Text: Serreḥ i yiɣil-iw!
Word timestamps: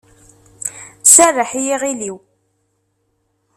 Serreḥ 1.05 1.51
i 1.59 1.61
yiɣil-iw! 1.67 2.17